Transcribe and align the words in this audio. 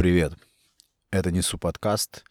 Привет. 0.00 0.32
Это 1.10 1.30
Несу 1.30 1.58
подкаст, 1.58 2.24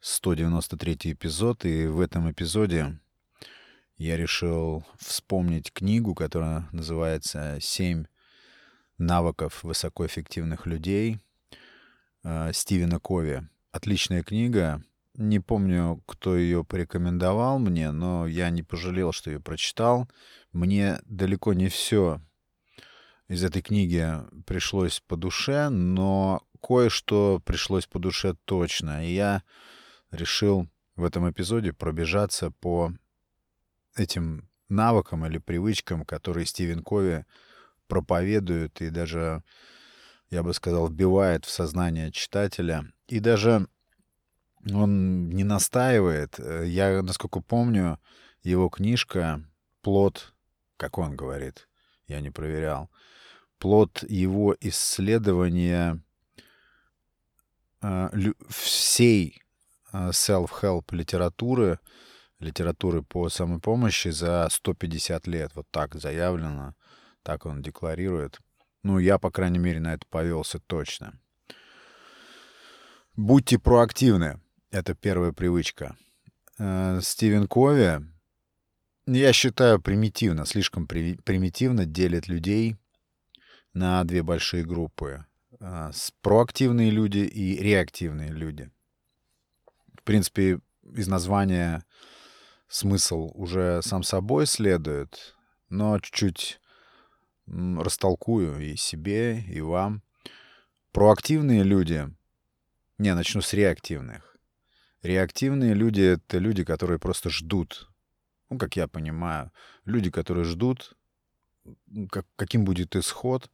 193 0.00 1.12
эпизод, 1.12 1.64
и 1.64 1.86
в 1.86 2.00
этом 2.00 2.28
эпизоде 2.28 2.98
я 3.98 4.16
решил 4.16 4.84
вспомнить 4.98 5.72
книгу, 5.72 6.16
которая 6.16 6.68
называется 6.72 7.58
«Семь 7.60 8.06
навыков 8.98 9.62
высокоэффективных 9.62 10.66
людей» 10.66 11.18
э, 12.24 12.50
Стивена 12.52 12.98
Кови. 12.98 13.46
Отличная 13.70 14.24
книга. 14.24 14.82
Не 15.14 15.38
помню, 15.38 16.02
кто 16.04 16.36
ее 16.36 16.64
порекомендовал 16.64 17.60
мне, 17.60 17.92
но 17.92 18.26
я 18.26 18.50
не 18.50 18.64
пожалел, 18.64 19.12
что 19.12 19.30
ее 19.30 19.38
прочитал. 19.38 20.10
Мне 20.50 20.98
далеко 21.06 21.52
не 21.52 21.68
все 21.68 22.20
из 23.28 23.44
этой 23.44 23.62
книги 23.62 24.10
пришлось 24.46 25.00
по 25.06 25.16
душе, 25.16 25.68
но 25.68 26.42
кое-что 26.60 27.40
пришлось 27.44 27.86
по 27.86 27.98
душе 27.98 28.34
точно. 28.44 29.06
И 29.06 29.14
я 29.14 29.42
решил 30.10 30.68
в 30.96 31.04
этом 31.04 31.30
эпизоде 31.30 31.72
пробежаться 31.72 32.50
по 32.50 32.92
этим 33.96 34.48
навыкам 34.68 35.26
или 35.26 35.38
привычкам, 35.38 36.04
которые 36.04 36.46
Стивен 36.46 36.82
Кови 36.82 37.24
проповедует 37.86 38.80
и 38.80 38.90
даже, 38.90 39.42
я 40.30 40.42
бы 40.42 40.52
сказал, 40.54 40.88
вбивает 40.88 41.44
в 41.44 41.50
сознание 41.50 42.12
читателя. 42.12 42.92
И 43.06 43.20
даже 43.20 43.66
он 44.72 45.30
не 45.30 45.44
настаивает. 45.44 46.38
Я, 46.38 47.02
насколько 47.02 47.40
помню, 47.40 47.98
его 48.42 48.68
книжка 48.68 49.42
«Плод», 49.82 50.34
как 50.76 50.98
он 50.98 51.16
говорит, 51.16 51.68
я 52.06 52.20
не 52.20 52.30
проверял, 52.30 52.90
плод 53.58 54.04
его 54.08 54.56
исследования 54.60 55.94
э, 55.94 55.98
всей 58.48 59.40
э, 59.92 60.10
self-help 60.10 60.84
литературы, 60.90 61.78
литературы 62.40 63.02
по 63.02 63.28
самопомощи 63.28 64.08
за 64.08 64.48
150 64.50 65.26
лет. 65.26 65.52
Вот 65.54 65.66
так 65.70 65.94
заявлено, 65.94 66.74
так 67.22 67.46
он 67.46 67.62
декларирует. 67.62 68.40
Ну, 68.82 68.98
я, 68.98 69.18
по 69.18 69.30
крайней 69.30 69.58
мере, 69.58 69.80
на 69.80 69.94
это 69.94 70.06
повелся 70.08 70.58
точно. 70.60 71.18
Будьте 73.16 73.58
проактивны. 73.58 74.40
Это 74.70 74.94
первая 74.94 75.32
привычка. 75.32 75.96
Э, 76.58 77.00
Стивен 77.02 77.46
Кови, 77.46 78.00
я 79.06 79.32
считаю, 79.32 79.80
примитивно, 79.80 80.44
слишком 80.44 80.86
примитивно 80.86 81.86
делит 81.86 82.28
людей 82.28 82.76
на 83.72 84.04
две 84.04 84.22
большие 84.22 84.64
группы. 84.64 85.24
А, 85.60 85.90
проактивные 86.22 86.90
люди 86.90 87.18
и 87.18 87.56
реактивные 87.56 88.30
люди. 88.30 88.70
В 89.96 90.02
принципе, 90.04 90.60
из 90.94 91.08
названия 91.08 91.84
смысл 92.68 93.30
уже 93.34 93.80
сам 93.82 94.02
собой 94.02 94.46
следует, 94.46 95.36
но 95.68 95.98
чуть-чуть 95.98 96.60
растолкую 97.46 98.60
и 98.60 98.76
себе, 98.76 99.40
и 99.40 99.60
вам. 99.60 100.02
Проактивные 100.92 101.62
люди... 101.62 102.08
Не, 102.98 103.14
начну 103.14 103.40
с 103.40 103.52
реактивных. 103.52 104.36
Реактивные 105.02 105.72
люди— 105.72 106.00
это 106.02 106.38
люди, 106.38 106.64
которые 106.64 106.98
просто 106.98 107.30
ждут. 107.30 107.88
Ну, 108.50 108.58
как 108.58 108.74
я 108.74 108.88
понимаю, 108.88 109.52
люди, 109.84 110.10
которые 110.10 110.44
ждут, 110.44 110.94
как, 112.10 112.26
каким 112.34 112.64
будет 112.64 112.96
исход. 112.96 113.50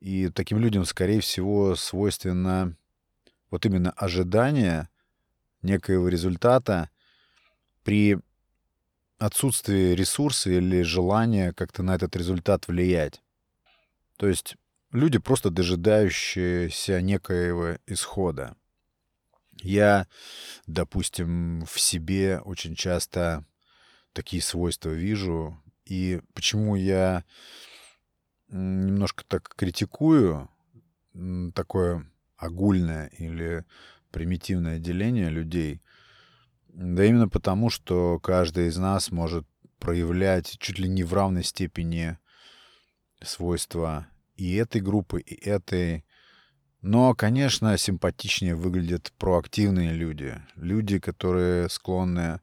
И 0.00 0.28
таким 0.30 0.58
людям, 0.58 0.84
скорее 0.84 1.20
всего, 1.20 1.76
свойственно 1.76 2.76
вот 3.50 3.66
именно 3.66 3.90
ожидание 3.90 4.88
некоего 5.62 6.08
результата 6.08 6.88
при 7.84 8.18
отсутствии 9.18 9.94
ресурса 9.94 10.50
или 10.50 10.82
желания 10.82 11.52
как-то 11.52 11.82
на 11.82 11.94
этот 11.94 12.16
результат 12.16 12.66
влиять. 12.66 13.20
То 14.16 14.26
есть 14.26 14.56
люди, 14.92 15.18
просто 15.18 15.50
дожидающиеся 15.50 17.02
некоего 17.02 17.76
исхода. 17.86 18.56
Я, 19.62 20.06
допустим, 20.66 21.66
в 21.66 21.78
себе 21.78 22.40
очень 22.40 22.74
часто 22.74 23.44
такие 24.14 24.40
свойства 24.40 24.88
вижу, 24.88 25.62
и 25.84 26.22
почему 26.32 26.76
я 26.76 27.24
немножко 28.50 29.24
так 29.26 29.54
критикую 29.56 30.48
такое 31.54 32.06
огульное 32.36 33.08
или 33.18 33.64
примитивное 34.10 34.78
деление 34.78 35.30
людей, 35.30 35.80
да 36.68 37.04
именно 37.04 37.28
потому, 37.28 37.70
что 37.70 38.18
каждый 38.20 38.68
из 38.68 38.76
нас 38.76 39.10
может 39.10 39.46
проявлять 39.78 40.56
чуть 40.58 40.78
ли 40.78 40.88
не 40.88 41.02
в 41.04 41.12
равной 41.14 41.42
степени 41.42 42.18
свойства 43.22 44.06
и 44.36 44.54
этой 44.54 44.80
группы, 44.80 45.20
и 45.20 45.34
этой. 45.48 46.04
Но, 46.80 47.14
конечно, 47.14 47.76
симпатичнее 47.76 48.54
выглядят 48.54 49.12
проактивные 49.18 49.92
люди. 49.92 50.40
Люди, 50.56 50.98
которые 50.98 51.68
склонны 51.68 52.40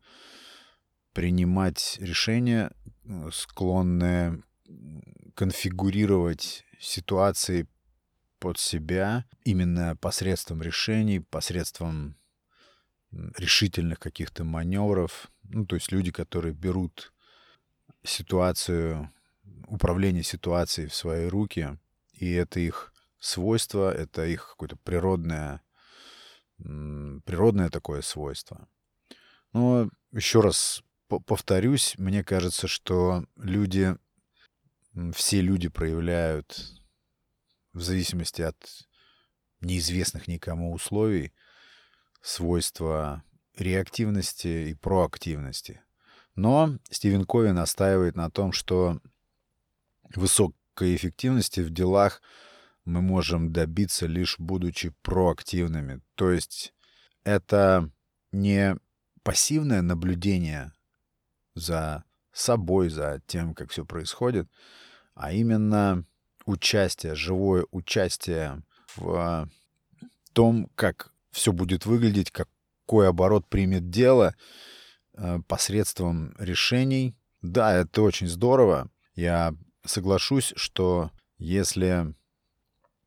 принимать 1.13 1.97
решения, 1.99 2.71
склонны 3.31 4.43
конфигурировать 5.37 6.65
ситуации 6.79 7.67
под 8.39 8.57
себя 8.57 9.25
именно 9.43 9.95
посредством 9.95 10.63
решений, 10.63 11.19
посредством 11.19 12.17
решительных 13.11 13.99
каких-то 13.99 14.43
маневров. 14.43 15.27
Ну, 15.43 15.67
то 15.67 15.75
есть 15.75 15.91
люди, 15.91 16.11
которые 16.11 16.55
берут 16.55 17.13
ситуацию, 18.03 19.13
управление 19.67 20.23
ситуацией 20.23 20.87
в 20.87 20.95
свои 20.95 21.27
руки, 21.27 21.77
и 22.13 22.31
это 22.31 22.59
их 22.59 22.91
свойство, 23.19 23.93
это 23.93 24.25
их 24.25 24.49
какое-то 24.49 24.77
природное, 24.77 25.61
природное 26.57 27.69
такое 27.69 28.01
свойство. 28.01 28.67
Но 29.53 29.91
еще 30.11 30.41
раз 30.41 30.81
повторюсь, 31.07 31.93
мне 31.99 32.23
кажется, 32.23 32.67
что 32.67 33.23
люди, 33.35 33.95
все 35.13 35.41
люди 35.41 35.69
проявляют 35.69 36.81
в 37.73 37.81
зависимости 37.81 38.41
от 38.41 38.55
неизвестных 39.61 40.27
никому 40.27 40.73
условий 40.73 41.33
свойства 42.21 43.23
реактивности 43.55 44.69
и 44.69 44.73
проактивности. 44.73 45.81
Но 46.35 46.77
Стивен 46.89 47.25
Кови 47.25 47.49
настаивает 47.49 48.15
на 48.15 48.29
том, 48.29 48.51
что 48.51 48.99
высокой 50.15 50.95
эффективности 50.95 51.61
в 51.61 51.71
делах 51.71 52.21
мы 52.85 53.01
можем 53.01 53.51
добиться 53.51 54.05
лишь 54.05 54.39
будучи 54.39 54.93
проактивными. 55.01 56.01
То 56.15 56.31
есть 56.31 56.73
это 57.23 57.91
не 58.31 58.77
пассивное 59.23 59.81
наблюдение 59.81 60.71
за 61.53 62.03
собой, 62.31 62.89
за 62.89 63.21
тем, 63.25 63.53
как 63.55 63.71
все 63.71 63.83
происходит, 63.83 64.47
а 65.17 65.33
именно 65.33 66.05
участие, 66.45 67.15
живое 67.15 67.65
участие 67.71 68.63
в 68.95 69.49
том, 70.33 70.69
как 70.75 71.11
все 71.31 71.51
будет 71.51 71.85
выглядеть, 71.85 72.31
какой 72.31 73.09
оборот 73.09 73.47
примет 73.47 73.89
дело 73.89 74.35
э, 75.13 75.39
посредством 75.47 76.35
решений. 76.37 77.15
Да, 77.41 77.73
это 77.73 78.01
очень 78.03 78.27
здорово. 78.27 78.89
Я 79.15 79.55
соглашусь, 79.83 80.53
что 80.55 81.11
если 81.39 82.13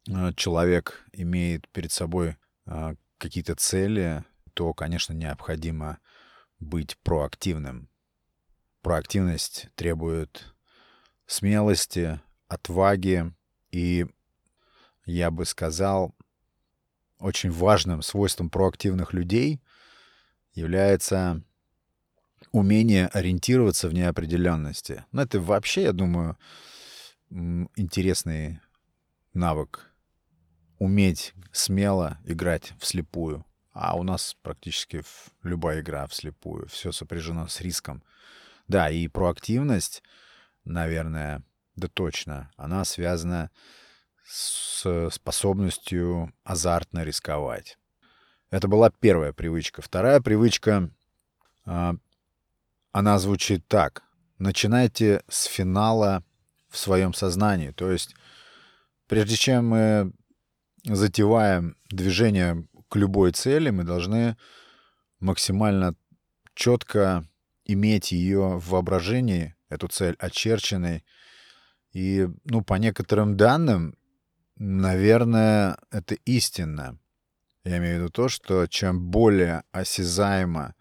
э, 0.08 0.32
человек 0.34 1.04
имеет 1.12 1.68
перед 1.68 1.92
собой 1.92 2.36
э, 2.66 2.94
какие-то 3.18 3.54
цели, 3.54 4.24
то, 4.54 4.74
конечно, 4.74 5.12
необходимо 5.12 5.98
быть 6.58 6.98
проактивным. 6.98 7.88
Проактивность 8.82 9.68
требует 9.76 10.49
смелости, 11.30 12.20
отваги 12.48 13.32
и, 13.70 14.06
я 15.04 15.30
бы 15.30 15.44
сказал, 15.44 16.14
очень 17.20 17.50
важным 17.50 18.02
свойством 18.02 18.50
проактивных 18.50 19.12
людей 19.12 19.60
является 20.54 21.42
умение 22.50 23.06
ориентироваться 23.06 23.88
в 23.88 23.94
неопределенности. 23.94 25.04
Но 25.12 25.20
ну, 25.20 25.22
это 25.22 25.40
вообще, 25.40 25.82
я 25.84 25.92
думаю, 25.92 26.36
интересный 27.30 28.60
навык. 29.32 29.92
Уметь 30.78 31.34
смело 31.52 32.18
играть 32.24 32.72
вслепую. 32.80 33.44
А 33.72 33.96
у 33.96 34.02
нас 34.02 34.36
практически 34.42 35.04
любая 35.44 35.80
игра 35.80 36.08
вслепую. 36.08 36.66
Все 36.66 36.90
сопряжено 36.90 37.46
с 37.46 37.60
риском. 37.60 38.02
Да, 38.66 38.90
и 38.90 39.06
проактивность, 39.06 40.02
наверное, 40.64 41.42
да 41.76 41.88
точно, 41.88 42.50
она 42.56 42.84
связана 42.84 43.50
с 44.24 45.10
способностью 45.10 46.32
азартно 46.44 47.04
рисковать. 47.04 47.78
Это 48.50 48.68
была 48.68 48.90
первая 48.90 49.32
привычка. 49.32 49.82
Вторая 49.82 50.20
привычка, 50.20 50.90
а, 51.64 51.94
она 52.92 53.18
звучит 53.18 53.66
так. 53.68 54.02
Начинайте 54.38 55.22
с 55.28 55.44
финала 55.44 56.24
в 56.68 56.78
своем 56.78 57.14
сознании. 57.14 57.70
То 57.70 57.90
есть, 57.90 58.14
прежде 59.06 59.36
чем 59.36 59.68
мы 59.68 60.12
затеваем 60.84 61.76
движение 61.90 62.66
к 62.88 62.96
любой 62.96 63.32
цели, 63.32 63.70
мы 63.70 63.84
должны 63.84 64.36
максимально 65.20 65.94
четко 66.54 67.24
иметь 67.64 68.12
ее 68.12 68.58
в 68.58 68.70
воображении, 68.70 69.54
эту 69.70 69.88
цель 69.88 70.16
очерченной. 70.18 71.04
И, 71.92 72.28
ну, 72.44 72.62
по 72.62 72.74
некоторым 72.74 73.36
данным, 73.36 73.96
наверное, 74.56 75.78
это 75.90 76.14
истинно. 76.26 76.98
Я 77.64 77.78
имею 77.78 77.96
в 77.96 77.98
виду 78.02 78.10
то, 78.10 78.28
что 78.28 78.66
чем 78.66 79.10
более 79.10 79.64
осязаемо 79.72 80.74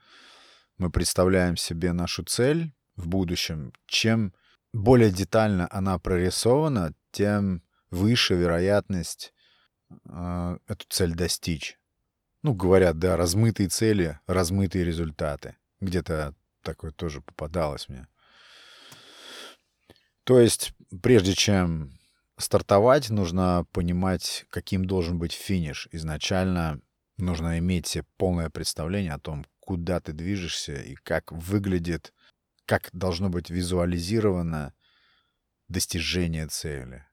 мы 0.78 0.90
представляем 0.90 1.58
себе 1.58 1.94
нашу 1.94 2.24
цель 2.24 2.74
в 2.96 3.08
будущем, 3.08 3.74
чем 3.86 4.34
более 4.74 5.12
детально 5.12 5.68
она 5.72 5.98
прорисована, 6.00 6.94
тем 7.12 7.64
выше 7.90 8.36
вероятность 8.36 9.34
э, 10.06 10.58
эту 10.68 10.86
цель 10.90 11.14
достичь. 11.16 11.80
Ну, 12.44 12.54
говорят, 12.54 12.98
да, 12.98 13.18
размытые 13.18 13.68
цели, 13.68 14.20
размытые 14.26 14.86
результаты. 14.86 15.58
Где-то 15.82 16.34
такое 16.62 16.92
тоже 16.92 17.22
попадалось 17.22 17.90
мне. 17.90 18.08
То 20.30 20.40
есть, 20.40 20.74
прежде 21.02 21.34
чем 21.34 21.98
стартовать, 22.38 23.10
нужно 23.10 23.66
понимать, 23.72 24.46
каким 24.52 24.86
должен 24.86 25.18
быть 25.18 25.34
финиш. 25.34 25.88
Изначально 25.92 26.82
нужно 27.18 27.58
иметь 27.58 27.98
полное 28.16 28.52
представление 28.52 29.14
о 29.14 29.20
том, 29.20 29.44
куда 29.60 30.00
ты 30.00 30.14
движешься 30.14 30.76
и 30.76 30.94
как 30.94 31.32
выглядит, 31.32 32.14
как 32.68 32.92
должно 32.94 33.30
быть 33.30 33.50
визуализировано 33.50 34.76
достижение 35.68 36.46
цели. 36.46 37.08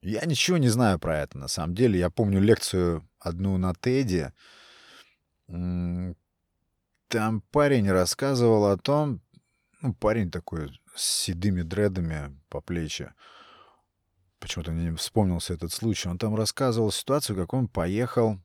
Я 0.00 0.24
ничего 0.24 0.56
не 0.56 0.70
знаю 0.70 0.98
про 0.98 1.18
это, 1.18 1.36
на 1.36 1.48
самом 1.48 1.74
деле. 1.74 1.98
Я 1.98 2.08
помню 2.08 2.40
лекцию 2.40 3.06
одну 3.18 3.58
на 3.58 3.74
Теди. 3.74 4.32
Там 5.46 6.14
парень 7.50 7.90
рассказывал 7.90 8.64
о 8.64 8.78
том, 8.78 9.20
ну, 9.82 9.92
парень 9.92 10.30
такой 10.30 10.70
с 10.96 11.04
седыми 11.04 11.62
дредами 11.62 12.36
по 12.48 12.60
плечи. 12.60 13.12
Почему-то 14.38 14.72
мне 14.72 14.94
вспомнился 14.96 15.54
этот 15.54 15.72
случай. 15.72 16.08
Он 16.08 16.18
там 16.18 16.34
рассказывал 16.34 16.90
ситуацию, 16.90 17.36
как 17.36 17.52
он 17.54 17.68
поехал 17.68 18.38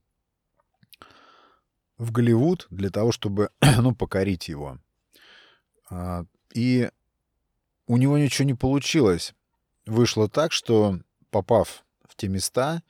в 1.97 2.11
Голливуд 2.11 2.67
для 2.69 2.89
того, 2.89 3.11
чтобы, 3.11 3.51
ну, 3.77 3.93
покорить 3.93 4.47
его. 4.47 4.79
А, 5.89 6.25
и 6.53 6.89
у 7.87 7.97
него 7.97 8.17
ничего 8.17 8.45
не 8.45 8.53
получилось. 8.53 9.33
Вышло 9.85 10.29
так, 10.29 10.51
что, 10.51 10.99
попав 11.29 11.85
в 12.07 12.15
те 12.15 12.27
места, 12.27 12.81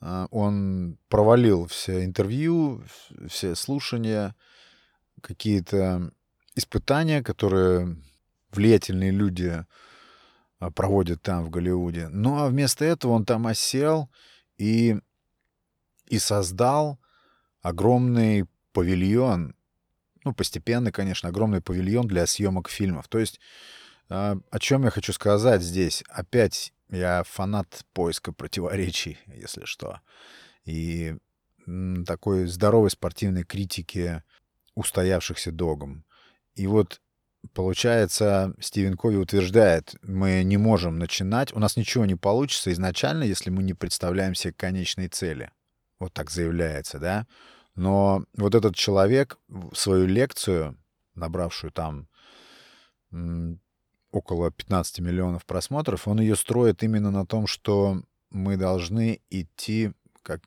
а, 0.00 0.26
он 0.30 0.98
провалил 1.08 1.66
все 1.66 2.04
интервью, 2.04 2.84
все 3.28 3.54
слушания, 3.54 4.34
какие-то 5.22 6.12
испытания, 6.54 7.22
которые 7.22 7.96
влиятельные 8.56 9.10
люди 9.10 9.64
а, 10.58 10.70
проводят 10.70 11.22
там, 11.22 11.44
в 11.44 11.50
Голливуде. 11.50 12.08
Ну, 12.08 12.38
а 12.38 12.48
вместо 12.48 12.84
этого 12.84 13.12
он 13.12 13.24
там 13.24 13.46
осел 13.46 14.10
и, 14.58 14.96
и 16.06 16.18
создал 16.18 16.98
огромный 17.62 18.46
павильон, 18.72 19.54
ну, 20.24 20.34
постепенно, 20.34 20.90
конечно, 20.90 21.28
огромный 21.28 21.60
павильон 21.60 22.06
для 22.06 22.26
съемок 22.26 22.68
фильмов. 22.68 23.08
То 23.08 23.18
есть, 23.18 23.40
а, 24.08 24.38
о 24.50 24.58
чем 24.58 24.84
я 24.84 24.90
хочу 24.90 25.12
сказать 25.12 25.62
здесь? 25.62 26.02
Опять 26.08 26.72
я 26.90 27.22
фанат 27.24 27.84
поиска 27.92 28.32
противоречий, 28.32 29.18
если 29.26 29.64
что. 29.64 30.00
И 30.64 31.16
такой 32.06 32.46
здоровой 32.46 32.90
спортивной 32.90 33.42
критики 33.42 34.22
устоявшихся 34.74 35.50
догм. 35.50 36.04
И 36.54 36.66
вот 36.66 37.00
Получается, 37.54 38.54
Стивен 38.60 38.94
Кови 38.94 39.16
утверждает, 39.16 39.94
мы 40.02 40.42
не 40.44 40.56
можем 40.56 40.98
начинать, 40.98 41.54
у 41.54 41.58
нас 41.58 41.76
ничего 41.76 42.06
не 42.06 42.14
получится 42.14 42.72
изначально, 42.72 43.24
если 43.24 43.50
мы 43.50 43.62
не 43.62 43.74
представляем 43.74 44.34
себе 44.34 44.52
конечной 44.52 45.08
цели. 45.08 45.50
Вот 45.98 46.12
так 46.12 46.30
заявляется, 46.30 46.98
да? 46.98 47.26
Но 47.74 48.24
вот 48.36 48.54
этот 48.54 48.74
человек 48.74 49.38
свою 49.74 50.06
лекцию, 50.06 50.76
набравшую 51.14 51.72
там 51.72 52.08
около 54.10 54.50
15 54.50 55.00
миллионов 55.00 55.44
просмотров, 55.44 56.08
он 56.08 56.20
ее 56.20 56.36
строит 56.36 56.82
именно 56.82 57.10
на 57.10 57.26
том, 57.26 57.46
что 57.46 58.02
мы 58.30 58.56
должны 58.56 59.20
идти, 59.30 59.92
как 60.22 60.40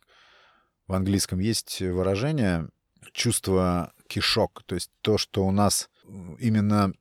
в 0.88 0.94
английском 0.94 1.40
есть 1.40 1.81
выражение, 1.81 2.68
чувство 3.12 3.94
кишок, 4.07 4.63
то 4.66 4.75
есть 4.75 4.92
то, 5.02 5.18
что 5.18 5.45
у 5.45 5.52
нас 5.52 5.90
именно 6.39 6.94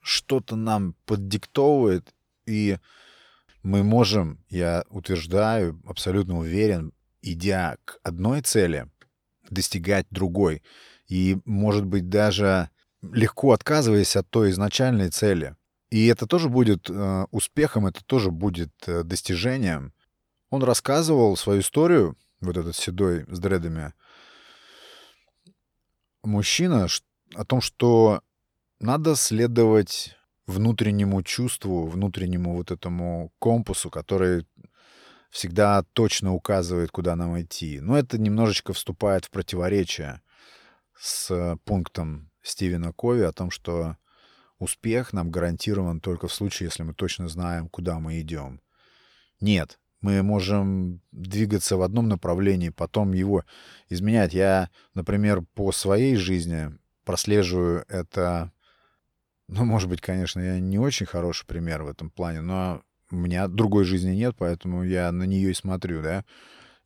что-то 0.00 0.56
нам 0.56 0.94
поддиктовывает, 1.06 2.12
и 2.46 2.78
мы 3.62 3.84
можем, 3.84 4.44
я 4.48 4.84
утверждаю, 4.88 5.80
абсолютно 5.86 6.38
уверен, 6.38 6.92
идя 7.22 7.76
к 7.84 7.98
одной 8.02 8.42
цели, 8.42 8.88
достигать 9.48 10.06
другой. 10.10 10.62
И, 11.06 11.38
может 11.44 11.84
быть, 11.84 12.08
даже 12.08 12.70
легко 13.02 13.52
отказываясь 13.52 14.16
от 14.16 14.28
той 14.30 14.50
изначальной 14.50 15.10
цели. 15.10 15.56
И 15.90 16.06
это 16.06 16.26
тоже 16.26 16.48
будет 16.48 16.88
э, 16.88 17.26
успехом, 17.30 17.86
это 17.86 18.04
тоже 18.04 18.30
будет 18.30 18.72
э, 18.86 19.02
достижением. 19.02 19.92
Он 20.50 20.62
рассказывал 20.62 21.36
свою 21.36 21.60
историю, 21.60 22.16
вот 22.40 22.56
этот 22.56 22.74
седой 22.76 23.24
с 23.28 23.38
дредами, 23.38 23.92
мужчина, 26.22 26.88
о 27.34 27.44
том, 27.44 27.60
что 27.60 28.22
надо 28.80 29.14
следовать 29.16 30.16
внутреннему 30.46 31.22
чувству, 31.22 31.86
внутреннему 31.86 32.54
вот 32.54 32.70
этому 32.70 33.32
компасу, 33.38 33.90
который 33.90 34.46
всегда 35.30 35.82
точно 35.94 36.34
указывает, 36.34 36.90
куда 36.90 37.16
нам 37.16 37.40
идти. 37.40 37.80
Но 37.80 37.96
это 37.96 38.18
немножечко 38.18 38.72
вступает 38.72 39.24
в 39.24 39.30
противоречие 39.30 40.20
с 40.98 41.56
пунктом 41.64 42.30
Стивена 42.42 42.92
Кови 42.92 43.22
о 43.22 43.32
том, 43.32 43.50
что 43.50 43.96
успех 44.58 45.12
нам 45.12 45.30
гарантирован 45.30 46.00
только 46.00 46.28
в 46.28 46.34
случае, 46.34 46.66
если 46.66 46.82
мы 46.82 46.92
точно 46.92 47.28
знаем, 47.28 47.68
куда 47.68 47.98
мы 47.98 48.20
идем. 48.20 48.60
Нет, 49.40 49.78
мы 50.00 50.22
можем 50.22 51.00
двигаться 51.12 51.76
в 51.76 51.82
одном 51.82 52.08
направлении, 52.08 52.68
потом 52.68 53.12
его 53.12 53.44
изменять. 53.88 54.34
Я, 54.34 54.70
например, 54.94 55.42
по 55.54 55.72
своей 55.72 56.16
жизни 56.16 56.76
прослеживаю 57.04 57.84
это... 57.88 58.52
Ну, 59.48 59.64
может 59.64 59.88
быть, 59.88 60.00
конечно, 60.00 60.40
я 60.40 60.58
не 60.60 60.78
очень 60.78 61.06
хороший 61.06 61.46
пример 61.46 61.82
в 61.82 61.88
этом 61.88 62.10
плане, 62.10 62.40
но 62.40 62.82
у 63.10 63.16
меня 63.16 63.48
другой 63.48 63.84
жизни 63.84 64.14
нет, 64.14 64.34
поэтому 64.38 64.82
я 64.84 65.12
на 65.12 65.24
нее 65.24 65.50
и 65.50 65.54
смотрю, 65.54 66.02
да. 66.02 66.24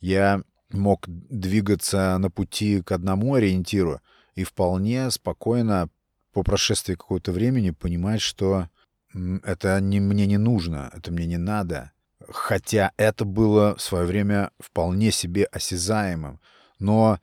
Я 0.01 0.43
мог 0.71 1.05
двигаться 1.07 2.17
на 2.19 2.31
пути 2.31 2.83
к 2.83 2.93
одному 2.93 3.35
ориентиру 3.35 4.01
и 4.35 4.45
вполне 4.45 5.11
спокойно 5.11 5.89
по 6.33 6.43
прошествии 6.43 6.95
какого-то 6.95 7.33
времени 7.33 7.71
понимать, 7.71 8.21
что 8.21 8.69
это 9.15 9.81
не, 9.81 10.01
мне 10.01 10.27
не 10.27 10.37
нужно, 10.37 10.91
это 10.93 11.11
мне 11.11 11.27
не 11.27 11.39
надо. 11.39 11.93
Хотя 12.29 12.93
это 12.97 13.25
было 13.25 13.77
в 13.77 13.81
свое 13.81 14.05
время 14.05 14.51
вполне 14.59 15.13
себе 15.13 15.45
осязаемым. 15.45 16.41
Но, 16.79 17.21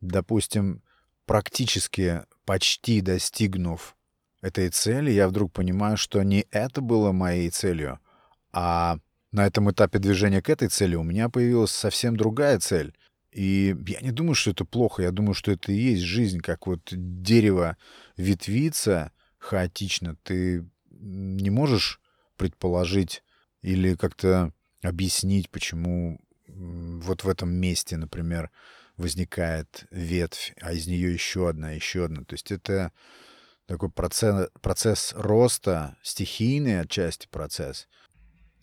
допустим, 0.00 0.82
практически 1.26 2.22
почти 2.44 3.00
достигнув 3.00 3.96
этой 4.40 4.68
цели, 4.70 5.10
я 5.10 5.28
вдруг 5.28 5.52
понимаю, 5.52 5.96
что 5.96 6.22
не 6.22 6.46
это 6.50 6.80
было 6.80 7.12
моей 7.12 7.50
целью, 7.50 8.00
а 8.52 8.98
на 9.30 9.46
этом 9.46 9.70
этапе 9.70 9.98
движения 9.98 10.42
к 10.42 10.50
этой 10.50 10.68
цели 10.68 10.94
у 10.94 11.02
меня 11.02 11.28
появилась 11.28 11.70
совсем 11.70 12.16
другая 12.16 12.58
цель. 12.58 12.94
И 13.30 13.74
я 13.86 14.00
не 14.00 14.10
думаю, 14.10 14.34
что 14.34 14.50
это 14.50 14.66
плохо, 14.66 15.02
я 15.02 15.10
думаю, 15.10 15.32
что 15.32 15.52
это 15.52 15.72
и 15.72 15.76
есть 15.76 16.02
жизнь, 16.02 16.40
как 16.40 16.66
вот 16.66 16.80
дерево 16.90 17.78
ветвится 18.18 19.12
хаотично. 19.38 20.16
Ты 20.22 20.68
не 20.90 21.48
можешь 21.48 22.00
предположить 22.36 23.22
или 23.62 23.94
как-то 23.94 24.52
объяснить, 24.82 25.48
почему 25.48 26.20
вот 26.46 27.24
в 27.24 27.28
этом 27.28 27.54
месте, 27.54 27.96
например, 27.96 28.50
возникает 28.96 29.86
ветвь, 29.90 30.54
а 30.60 30.72
из 30.72 30.86
нее 30.86 31.12
еще 31.12 31.48
одна, 31.48 31.72
еще 31.72 32.04
одна. 32.04 32.24
То 32.24 32.34
есть 32.34 32.50
это 32.50 32.92
такой 33.66 33.90
процесс, 33.90 34.48
процесс 34.60 35.14
роста, 35.16 35.96
стихийный 36.02 36.80
отчасти 36.80 37.26
процесс. 37.30 37.88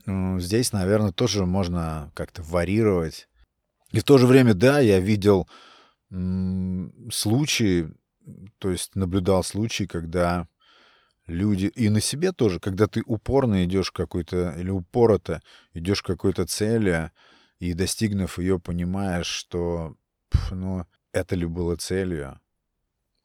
здесь, 0.06 0.72
наверное, 0.72 1.12
тоже 1.12 1.46
можно 1.46 2.12
как-то 2.16 2.42
варьировать. 2.44 3.28
И 3.92 4.00
в 4.00 4.04
то 4.04 4.18
же 4.18 4.28
время, 4.28 4.54
да, 4.54 4.80
я 4.80 5.00
видел 5.00 5.48
случаи, 7.12 7.92
то 8.58 8.72
есть 8.72 8.96
наблюдал 8.96 9.44
случаи, 9.44 9.84
когда 9.84 10.48
люди, 11.28 11.68
и 11.68 11.90
на 11.90 12.02
себе 12.02 12.32
тоже, 12.32 12.60
когда 12.60 12.88
ты 12.88 13.04
упорно 13.06 13.64
идешь 13.66 13.92
какой-то, 13.92 14.56
или 14.58 14.70
упорото 14.70 15.42
идешь 15.74 16.02
к 16.02 16.08
какой-то 16.08 16.46
цели, 16.46 17.12
и 17.60 17.74
достигнув 17.74 18.40
ее, 18.40 18.60
понимаешь, 18.60 19.28
что, 19.28 19.96
ну, 20.52 20.86
это 21.12 21.36
ли 21.36 21.46
было 21.46 21.76
целью. 21.76 22.40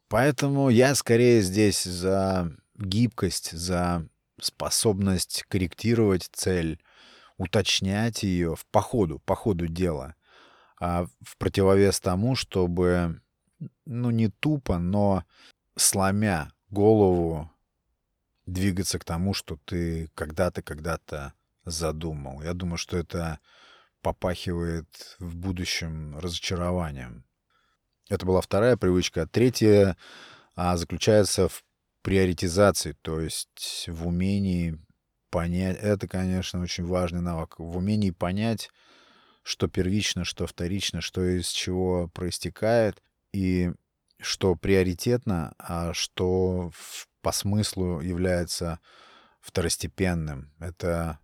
Поэтому 0.08 0.68
я 0.68 0.94
скорее 0.94 1.42
здесь 1.42 1.82
за 1.84 2.54
гибкость, 2.76 3.52
за 3.52 4.06
способность 4.40 5.44
корректировать 5.48 6.28
цель, 6.32 6.80
уточнять 7.36 8.22
ее 8.22 8.54
в, 8.54 8.66
по 8.66 8.80
ходу, 8.80 9.18
по 9.20 9.34
ходу 9.34 9.66
дела, 9.66 10.14
а 10.80 11.06
в 11.20 11.36
противовес 11.38 12.00
тому, 12.00 12.36
чтобы, 12.36 13.20
ну, 13.84 14.10
не 14.10 14.28
тупо, 14.28 14.78
но 14.78 15.24
сломя 15.76 16.52
голову 16.70 17.50
двигаться 18.46 18.98
к 18.98 19.04
тому, 19.04 19.34
что 19.34 19.56
ты 19.64 20.10
когда-то, 20.14 20.62
когда-то 20.62 21.32
задумал. 21.64 22.42
Я 22.42 22.54
думаю, 22.54 22.76
что 22.76 22.96
это 22.96 23.40
попахивает 24.04 25.16
в 25.18 25.34
будущем 25.34 26.18
разочарованием. 26.18 27.24
Это 28.10 28.26
была 28.26 28.42
вторая 28.42 28.76
привычка. 28.76 29.26
Третья 29.26 29.96
а, 30.54 30.76
заключается 30.76 31.48
в 31.48 31.64
приоритизации, 32.02 32.94
то 33.00 33.18
есть 33.18 33.86
в 33.88 34.06
умении 34.06 34.78
понять, 35.30 35.78
это, 35.80 36.06
конечно, 36.06 36.60
очень 36.60 36.84
важный 36.84 37.22
навык, 37.22 37.58
в 37.58 37.78
умении 37.78 38.10
понять, 38.10 38.68
что 39.42 39.68
первично, 39.68 40.24
что 40.24 40.46
вторично, 40.46 41.00
что 41.00 41.24
из 41.24 41.48
чего 41.48 42.08
проистекает, 42.08 43.02
и 43.32 43.72
что 44.20 44.54
приоритетно, 44.54 45.54
а 45.58 45.94
что 45.94 46.70
в, 46.74 47.08
по 47.22 47.32
смыслу 47.32 48.00
является 48.00 48.80
второстепенным. 49.40 50.52
Это, 50.60 51.20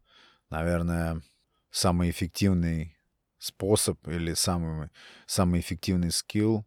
наверное, 0.49 1.23
самый 1.71 2.11
эффективный 2.11 2.97
способ 3.39 4.07
или 4.09 4.35
самый, 4.35 4.91
самый 5.27 5.61
эффективный 5.61 6.11
скилл, 6.11 6.67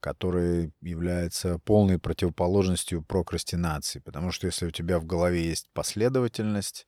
который 0.00 0.72
является 0.80 1.58
полной 1.58 1.98
противоположностью 1.98 3.02
прокрастинации. 3.02 3.98
Потому 3.98 4.30
что 4.30 4.46
если 4.46 4.66
у 4.66 4.70
тебя 4.70 4.98
в 4.98 5.04
голове 5.04 5.44
есть 5.44 5.68
последовательность, 5.72 6.86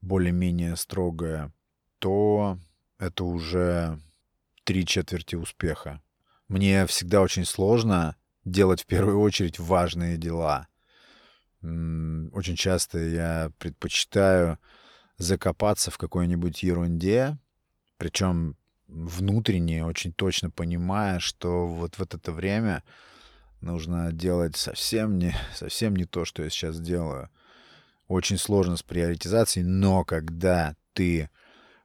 более-менее 0.00 0.76
строгая, 0.76 1.52
то 1.98 2.58
это 2.98 3.24
уже 3.24 4.00
три 4.64 4.86
четверти 4.86 5.36
успеха. 5.36 6.00
Мне 6.48 6.86
всегда 6.86 7.20
очень 7.20 7.44
сложно 7.44 8.16
делать 8.44 8.82
в 8.82 8.86
первую 8.86 9.20
очередь 9.20 9.58
важные 9.58 10.16
дела. 10.16 10.68
Очень 11.62 12.56
часто 12.56 12.98
я 12.98 13.52
предпочитаю 13.58 14.58
закопаться 15.20 15.90
в 15.90 15.98
какой-нибудь 15.98 16.62
ерунде, 16.62 17.36
причем 17.98 18.56
внутренне 18.88 19.84
очень 19.84 20.14
точно 20.14 20.50
понимая, 20.50 21.20
что 21.20 21.66
вот 21.66 21.98
в 21.98 22.02
это 22.02 22.32
время 22.32 22.82
нужно 23.60 24.12
делать 24.12 24.56
совсем 24.56 25.18
не, 25.18 25.34
совсем 25.54 25.94
не 25.94 26.06
то, 26.06 26.24
что 26.24 26.42
я 26.42 26.48
сейчас 26.48 26.80
делаю. 26.80 27.28
Очень 28.08 28.38
сложно 28.38 28.78
с 28.78 28.82
приоритизацией, 28.82 29.66
но 29.66 30.04
когда 30.04 30.74
ты 30.94 31.28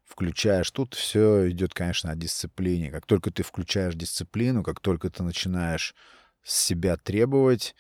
включаешь, 0.06 0.72
тут 0.72 0.94
все 0.94 1.50
идет, 1.50 1.74
конечно, 1.74 2.12
о 2.12 2.16
дисциплине. 2.16 2.90
Как 2.90 3.06
только 3.06 3.32
ты 3.32 3.44
включаешь 3.44 3.96
дисциплину, 3.96 4.64
как 4.64 4.80
только 4.80 5.10
ты 5.10 5.24
начинаешь 5.24 5.94
себя 6.42 6.96
требовать, 6.96 7.76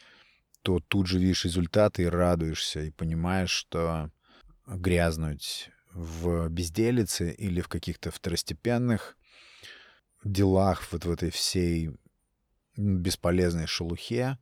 то 0.64 0.82
тут 0.82 1.08
же 1.08 1.18
видишь 1.18 1.46
результаты 1.46 2.04
и 2.04 2.08
радуешься, 2.08 2.82
и 2.82 2.92
понимаешь, 2.92 3.52
что 3.52 4.12
грязнуть 4.66 5.70
в 5.94 6.50
безделице 6.50 7.32
или 7.32 7.62
в 7.62 7.68
каких-то 7.68 8.12
второстепенных 8.12 9.18
делах, 10.24 10.92
вот 10.92 11.06
в 11.06 11.12
этой 11.12 11.30
всей 11.30 11.92
бесполезной 12.76 13.68
шелухе, 13.68 14.38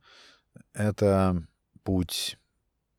это 0.72 1.46
путь, 1.82 2.38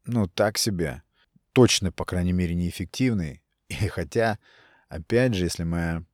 ну, 0.06 0.28
так 0.28 0.58
себе. 0.58 1.04
Точно, 1.52 1.92
по 1.92 2.06
крайней 2.06 2.34
мере, 2.34 2.54
неэффективный. 2.54 3.42
И 3.68 3.88
хотя, 3.88 4.40
опять 4.88 5.34
же, 5.34 5.46
если 5.46 5.64
мы 5.64 6.06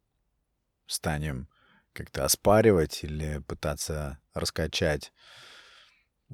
станем 0.87 1.47
как-то 1.93 2.25
оспаривать 2.25 3.03
или 3.03 3.39
пытаться 3.47 4.19
раскачать 4.33 5.11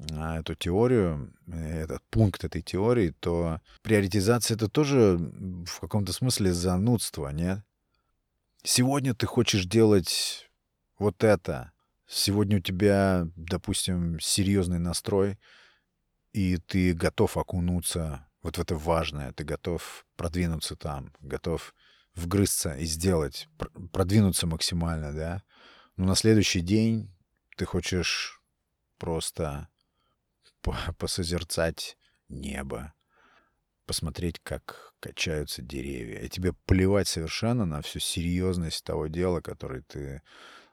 эту 0.06 0.54
теорию, 0.54 1.34
этот 1.46 2.02
пункт 2.10 2.44
этой 2.44 2.62
теории, 2.62 3.14
то 3.20 3.60
приоритизация— 3.82 4.54
это 4.56 4.68
тоже 4.68 5.18
в 5.18 5.80
каком-то 5.80 6.12
смысле 6.12 6.52
занудство, 6.52 7.28
нет? 7.28 7.60
Сегодня 8.62 9.14
ты 9.14 9.26
хочешь 9.26 9.64
делать 9.64 10.50
вот 10.98 11.24
это. 11.24 11.72
Сегодня 12.06 12.58
у 12.58 12.60
тебя, 12.60 13.26
допустим, 13.36 14.18
серьезный 14.20 14.78
настрой, 14.78 15.38
и 16.32 16.56
ты 16.56 16.94
готов 16.94 17.36
окунуться 17.36 18.26
вот 18.42 18.56
в 18.56 18.60
это 18.60 18.76
важное, 18.76 19.32
ты 19.32 19.44
готов 19.44 20.06
продвинуться 20.16 20.76
там, 20.76 21.12
готов 21.20 21.74
вгрызться 22.14 22.74
и 22.74 22.84
сделать, 22.84 23.48
продвинуться 23.92 24.46
максимально, 24.46 25.12
да? 25.12 25.42
Но 25.96 26.06
на 26.06 26.14
следующий 26.14 26.60
день 26.60 27.14
ты 27.56 27.64
хочешь 27.64 28.40
просто 28.98 29.68
посозерцать 30.98 31.96
небо, 32.28 32.92
посмотреть, 33.86 34.38
как 34.42 34.92
качаются 35.00 35.62
деревья. 35.62 36.20
И 36.20 36.28
тебе 36.28 36.52
плевать 36.66 37.08
совершенно 37.08 37.64
на 37.64 37.82
всю 37.82 38.00
серьезность 38.00 38.84
того 38.84 39.06
дела, 39.06 39.40
которое 39.40 39.82
ты 39.82 40.22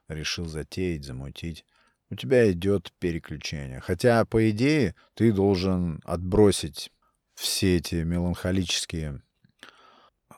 решил 0.08 0.46
затеять, 0.46 1.06
замутить. 1.06 1.66
У 2.10 2.16
тебя 2.16 2.52
идет 2.52 2.92
переключение. 3.00 3.80
Хотя, 3.80 4.26
по 4.26 4.50
идее, 4.50 4.96
ты 5.16 5.32
должен 5.32 6.02
отбросить 6.06 6.92
все 7.34 7.78
эти 7.78 7.96
меланхолические 7.96 9.22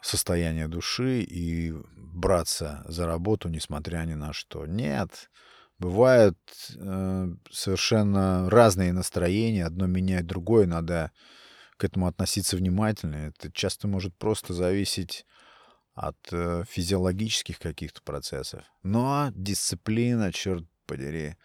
состояния 0.01 0.67
души 0.67 1.21
и 1.21 1.73
браться 1.95 2.83
за 2.87 3.05
работу, 3.05 3.49
несмотря 3.49 4.05
ни 4.05 4.13
на 4.13 4.33
что. 4.33 4.65
Нет, 4.65 5.29
бывают 5.79 6.37
э, 6.75 7.27
совершенно 7.51 8.49
разные 8.49 8.93
настроения, 8.93 9.65
одно 9.65 9.87
меняет 9.87 10.25
другое, 10.25 10.65
надо 10.65 11.11
к 11.77 11.83
этому 11.83 12.07
относиться 12.07 12.57
внимательно. 12.57 13.15
Это 13.15 13.51
часто 13.51 13.87
может 13.87 14.15
просто 14.17 14.53
зависеть 14.53 15.25
от 15.93 16.17
э, 16.31 16.63
физиологических 16.69 17.59
каких-то 17.59 18.01
процессов. 18.01 18.63
Но 18.83 19.31
дисциплина, 19.35 20.31
черт 20.31 20.65
подери, 20.85 21.35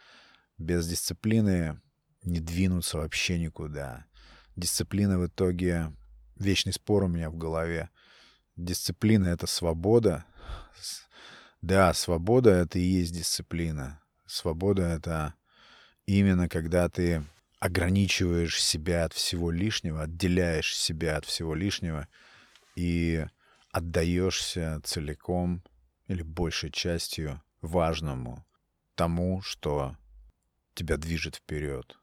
без 0.58 0.86
дисциплины 0.88 1.80
не 2.22 2.40
двинуться 2.40 2.98
вообще 2.98 3.38
никуда. 3.38 4.06
Дисциплина 4.56 5.18
в 5.18 5.26
итоге 5.26 5.92
вечный 6.36 6.72
спор 6.72 7.04
у 7.04 7.08
меня 7.08 7.30
в 7.30 7.36
голове. 7.36 7.90
Дисциплина— 8.56 9.26
это 9.28 9.46
свобода. 9.46 10.24
Да, 11.62 11.94
свобода— 11.94 12.50
это 12.50 12.78
и 12.78 12.82
есть 12.82 13.14
дисциплина. 13.14 14.01
Свобода— 14.32 14.82
это 14.96 15.34
именно 16.06 16.48
когда 16.48 16.88
ты 16.88 17.22
ограничиваешь 17.58 18.62
себя 18.62 19.04
от 19.04 19.12
всего 19.12 19.50
лишнего, 19.50 20.04
отделяешь 20.04 20.74
себя 20.74 21.18
от 21.18 21.26
всего 21.26 21.54
лишнего 21.54 22.08
и 22.74 23.26
отдаешься 23.72 24.80
целиком 24.84 25.62
или 26.08 26.22
большей 26.22 26.70
частью 26.70 27.42
важному, 27.60 28.42
тому, 28.94 29.42
что 29.42 29.98
тебя 30.72 30.96
движет 30.96 31.36
вперед. 31.36 31.98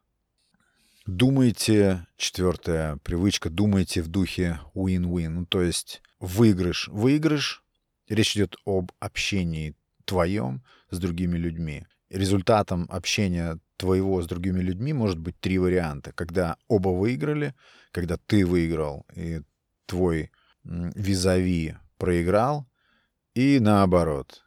Думайте, 1.06 2.06
четвертая 2.16 2.96
привычка, 2.98 3.50
думайте 3.50 4.02
в 4.02 4.08
духе 4.08 4.60
win-win, 4.76 5.28
ну, 5.30 5.46
то 5.46 5.62
есть 5.62 6.00
выигрыш. 6.20 6.86
Выигрыш, 6.86 7.64
речь 8.08 8.36
идет 8.36 8.54
об 8.64 8.92
общении 9.00 9.74
твоем 10.04 10.62
с 10.90 10.98
другими 11.00 11.36
людьми 11.36 11.88
результатом 12.10 12.86
общения 12.90 13.58
твоего 13.76 14.20
с 14.20 14.26
другими 14.26 14.60
людьми 14.60 14.92
может 14.92 15.18
быть 15.18 15.38
три 15.40 15.58
варианта. 15.58 16.12
Когда 16.12 16.56
оба 16.68 16.90
выиграли, 16.90 17.54
когда 17.92 18.18
ты 18.26 18.44
выиграл 18.44 19.06
и 19.14 19.42
твой 19.86 20.30
визави 20.64 21.76
проиграл, 21.96 22.66
и 23.34 23.58
наоборот, 23.60 24.44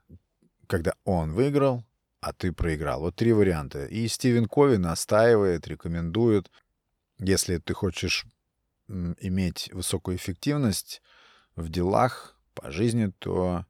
когда 0.68 0.94
он 1.06 1.32
выиграл, 1.32 1.84
а 2.22 2.32
ты 2.32 2.52
проиграл. 2.54 3.02
Вот 3.02 3.16
три 3.16 3.34
варианта. 3.34 3.86
И 3.86 4.08
Стивен 4.08 4.46
Кови 4.46 4.78
настаивает, 4.78 5.68
рекомендует, 5.68 6.50
если 7.20 7.58
ты 7.58 7.74
хочешь 7.74 8.26
иметь 8.88 9.70
высокую 9.74 10.18
эффективность 10.18 11.02
в 11.56 11.70
делах, 11.70 12.38
по 12.54 12.72
жизни, 12.72 13.12
то 13.20 13.66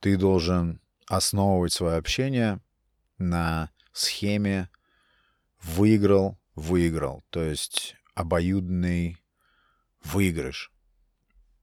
ты 0.00 0.16
должен 0.16 0.80
основывать 1.06 1.72
свое 1.72 1.96
общение 1.96 2.60
на 3.24 3.70
схеме 3.92 4.68
выиграл, 5.60 6.38
выиграл. 6.54 7.24
То 7.30 7.42
есть 7.42 7.96
обоюдный 8.14 9.18
выигрыш. 10.02 10.72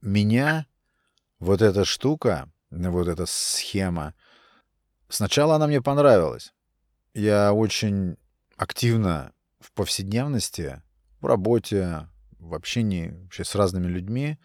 Меня 0.01 0.65
вот 1.39 1.61
эта 1.61 1.85
штука, 1.85 2.51
вот 2.69 3.07
эта 3.07 3.25
схема, 3.25 4.13
сначала 5.09 5.55
она 5.55 5.67
мне 5.67 5.81
понравилась. 5.81 6.53
Я 7.13 7.53
очень 7.53 8.17
активно 8.55 9.33
в 9.59 9.71
повседневности, 9.73 10.81
в 11.19 11.25
работе, 11.25 12.07
в 12.39 12.55
общении 12.55 13.09
вообще 13.09 13.43
с 13.43 13.55
разными 13.55 13.87
людьми, 13.87 14.39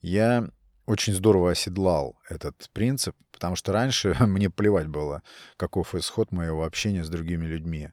я 0.00 0.48
очень 0.86 1.14
здорово 1.14 1.50
оседлал 1.50 2.18
этот 2.28 2.70
принцип, 2.72 3.16
потому 3.36 3.54
что 3.54 3.72
раньше 3.72 4.16
мне 4.20 4.48
плевать 4.50 4.88
было, 4.88 5.22
каков 5.56 5.94
исход 5.94 6.32
моего 6.32 6.64
общения 6.64 7.04
с 7.04 7.10
другими 7.10 7.44
людьми. 7.44 7.90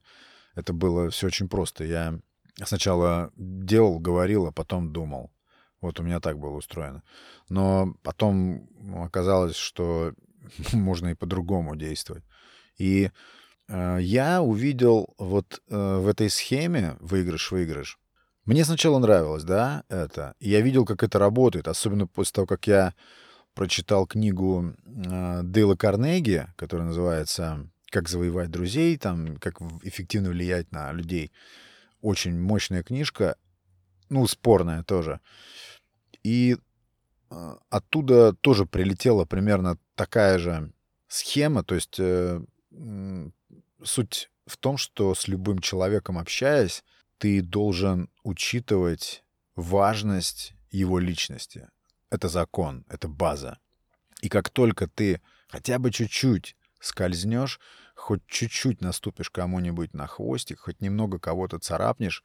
Это 0.55 0.71
было 0.71 1.09
все 1.09 1.27
очень 1.27 1.49
просто. 1.49 1.83
Я 1.83 2.19
сначала 2.63 3.31
делал, 3.35 3.99
говорил, 3.99 4.45
а 4.47 4.51
потом 4.51 4.93
думал. 4.93 5.31
Вот 5.81 5.99
у 5.99 6.03
меня 6.03 6.19
так 6.21 6.39
было 6.39 6.55
устроено. 6.55 7.03
Но 7.49 7.93
потом 8.03 8.69
оказалось, 8.95 9.55
что 9.55 10.13
можно 10.73 11.09
и 11.09 11.15
по-другому 11.15 11.75
действовать. 11.75 12.23
И 12.77 13.11
э, 13.67 13.97
я 13.99 14.41
увидел 14.41 15.13
вот 15.17 15.61
э, 15.67 15.97
в 15.97 16.07
этой 16.07 16.29
схеме 16.29 16.95
выигрыш-выигрыш. 17.01 17.99
Мне 18.45 18.63
сначала 18.63 18.99
нравилось, 18.99 19.43
да, 19.43 19.83
это. 19.89 20.35
И 20.39 20.49
я 20.49 20.61
видел, 20.61 20.85
как 20.85 21.03
это 21.03 21.19
работает, 21.19 21.67
особенно 21.67 22.07
после 22.07 22.33
того, 22.33 22.47
как 22.47 22.67
я 22.67 22.93
прочитал 23.53 24.07
книгу 24.07 24.75
э, 24.85 25.41
Дейла 25.43 25.75
Карнеги, 25.75 26.47
которая 26.55 26.87
называется 26.87 27.69
«Как 27.89 28.09
завоевать 28.09 28.49
друзей», 28.49 28.97
там, 28.97 29.37
как 29.37 29.61
эффективно 29.83 30.29
влиять 30.29 30.71
на 30.71 30.91
людей. 30.91 31.31
Очень 32.01 32.39
мощная 32.39 32.83
книжка, 32.83 33.37
ну, 34.09 34.27
спорная 34.27 34.83
тоже. 34.83 35.19
И 36.23 36.57
э, 37.29 37.55
оттуда 37.69 38.33
тоже 38.33 38.65
прилетела 38.65 39.25
примерно 39.25 39.77
такая 39.95 40.37
же 40.39 40.71
схема, 41.07 41.63
то 41.63 41.75
есть 41.75 41.99
э, 41.99 42.41
суть 43.83 44.29
в 44.45 44.57
том, 44.57 44.77
что 44.77 45.13
с 45.15 45.27
любым 45.27 45.59
человеком 45.59 46.17
общаясь, 46.17 46.83
ты 47.17 47.41
должен 47.41 48.09
учитывать 48.23 49.23
важность 49.55 50.53
его 50.71 50.99
личности. 50.99 51.69
Это 52.13 52.29
закон, 52.29 52.85
это 52.89 53.07
база. 53.07 53.57
И 54.21 54.29
как 54.29 54.51
только 54.51 54.85
ты 54.85 55.19
хотя 55.47 55.79
бы 55.79 55.89
чуть-чуть 55.89 56.55
скользнешь, 56.79 57.59
хоть 57.95 58.21
чуть-чуть 58.27 58.81
наступишь 58.81 59.31
кому-нибудь 59.31 59.95
на 59.95 60.05
хвостик, 60.05 60.59
хоть 60.59 60.79
немного 60.79 61.17
кого-то 61.17 61.57
царапнешь, 61.57 62.23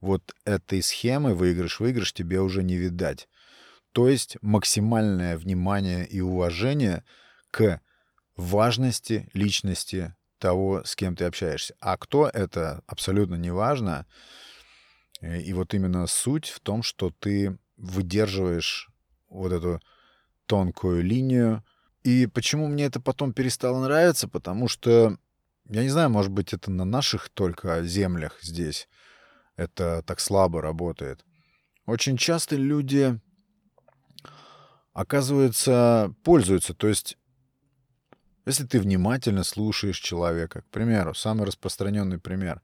вот 0.00 0.34
этой 0.44 0.82
схемы 0.82 1.36
выигрыш-выигрыш 1.36 2.12
тебе 2.12 2.40
уже 2.40 2.64
не 2.64 2.74
видать. 2.74 3.28
То 3.92 4.08
есть 4.08 4.38
максимальное 4.42 5.38
внимание 5.38 6.04
и 6.04 6.20
уважение 6.20 7.04
к 7.52 7.80
важности 8.34 9.30
личности 9.34 10.16
того, 10.38 10.82
с 10.82 10.96
кем 10.96 11.14
ты 11.14 11.26
общаешься. 11.26 11.76
А 11.78 11.96
кто 11.96 12.26
это, 12.26 12.82
абсолютно 12.88 13.36
не 13.36 13.52
важно. 13.52 14.04
И 15.20 15.52
вот 15.52 15.74
именно 15.74 16.08
суть 16.08 16.48
в 16.48 16.58
том, 16.58 16.82
что 16.82 17.10
ты 17.20 17.56
выдерживаешь 17.76 18.88
вот 19.32 19.52
эту 19.52 19.80
тонкую 20.46 21.02
линию. 21.02 21.64
И 22.04 22.26
почему 22.26 22.66
мне 22.66 22.84
это 22.84 23.00
потом 23.00 23.32
перестало 23.32 23.80
нравиться? 23.82 24.28
Потому 24.28 24.68
что, 24.68 25.16
я 25.68 25.82
не 25.82 25.88
знаю, 25.88 26.10
может 26.10 26.32
быть, 26.32 26.52
это 26.52 26.70
на 26.70 26.84
наших 26.84 27.28
только 27.28 27.82
землях 27.84 28.38
здесь 28.42 28.88
это 29.56 30.02
так 30.06 30.20
слабо 30.20 30.60
работает. 30.60 31.24
Очень 31.86 32.16
часто 32.16 32.56
люди, 32.56 33.18
оказывается, 34.92 36.14
пользуются. 36.22 36.74
То 36.74 36.88
есть, 36.88 37.18
если 38.46 38.64
ты 38.64 38.80
внимательно 38.80 39.44
слушаешь 39.44 39.98
человека, 39.98 40.62
к 40.62 40.68
примеру, 40.70 41.14
самый 41.14 41.46
распространенный 41.46 42.18
пример. 42.18 42.62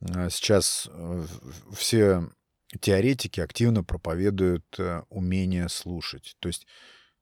Э, 0.00 0.28
сейчас 0.30 0.88
э, 0.90 1.26
все 1.72 2.28
теоретики 2.78 3.40
активно 3.40 3.84
проповедуют 3.84 4.64
э, 4.78 5.02
умение 5.08 5.68
слушать. 5.68 6.36
То 6.40 6.48
есть, 6.48 6.66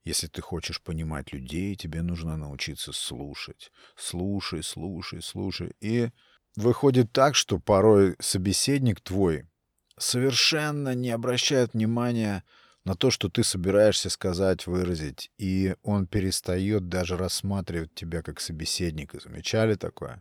если 0.04 0.26
ты 0.26 0.42
хочешь 0.42 0.82
понимать 0.82 1.32
людей, 1.32 1.74
тебе 1.76 2.02
нужно 2.02 2.36
научиться 2.36 2.92
слушать. 2.92 3.70
Слушай, 3.96 4.62
слушай, 4.62 5.22
слушай. 5.22 5.74
И 5.80 6.10
Выходит 6.56 7.12
так, 7.12 7.34
что 7.34 7.58
порой 7.58 8.14
собеседник 8.20 9.00
твой 9.00 9.46
совершенно 9.98 10.94
не 10.94 11.10
обращает 11.10 11.72
внимания 11.72 12.44
на 12.84 12.94
то, 12.94 13.10
что 13.10 13.30
ты 13.30 13.42
собираешься 13.42 14.10
сказать, 14.10 14.66
выразить, 14.66 15.30
и 15.38 15.76
он 15.82 16.06
перестает 16.06 16.88
даже 16.88 17.16
рассматривать 17.16 17.94
тебя 17.94 18.22
как 18.22 18.40
собеседника. 18.40 19.18
Замечали 19.20 19.76
такое? 19.76 20.20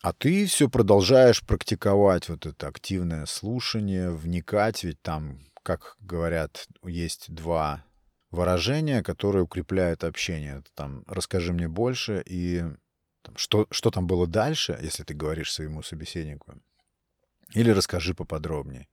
А 0.00 0.12
ты 0.12 0.46
все 0.46 0.68
продолжаешь 0.68 1.44
практиковать 1.44 2.28
вот 2.28 2.46
это 2.46 2.68
активное 2.68 3.26
слушание, 3.26 4.10
вникать, 4.10 4.84
ведь 4.84 5.02
там, 5.02 5.40
как 5.64 5.96
говорят, 5.98 6.68
есть 6.84 7.32
два 7.34 7.84
выражения, 8.30 9.02
которые 9.02 9.42
укрепляют 9.42 10.04
общение. 10.04 10.58
Это 10.58 10.70
там 10.74 11.04
«расскажи 11.08 11.52
мне 11.52 11.66
больше» 11.66 12.22
и 12.24 12.62
там, 13.22 13.36
что, 13.36 13.66
что 13.70 13.90
там 13.90 14.06
было 14.06 14.26
дальше, 14.28 14.78
если 14.80 15.02
ты 15.02 15.14
говоришь 15.14 15.52
своему 15.52 15.82
собеседнику. 15.82 16.54
Или 17.54 17.70
расскажи 17.70 18.14
поподробнее. 18.14 18.86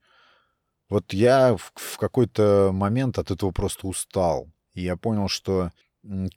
Вот 0.88 1.12
я 1.12 1.56
в, 1.56 1.72
в 1.74 1.98
какой-то 1.98 2.70
момент 2.72 3.18
от 3.18 3.30
этого 3.30 3.52
просто 3.52 3.86
устал. 3.86 4.50
И 4.72 4.82
я 4.82 4.96
понял, 4.96 5.28
что 5.28 5.70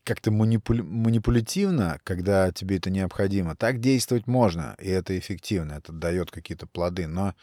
как-то 0.04 0.32
манипуля- 0.32 0.84
манипулятивно, 0.84 2.00
когда 2.04 2.52
тебе 2.52 2.78
это 2.78 2.90
необходимо, 2.90 3.56
так 3.56 3.80
действовать 3.80 4.28
можно, 4.28 4.76
и 4.80 4.90
это 4.90 5.18
эффективно, 5.18 5.74
это 5.74 5.92
дает 5.92 6.32
какие-то 6.32 6.68
плоды. 6.68 7.08
Но 7.08 7.36